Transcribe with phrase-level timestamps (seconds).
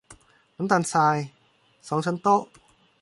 [0.55, 1.17] น้ำตาลทราย
[1.87, 2.41] สองช้อนโต๊ะ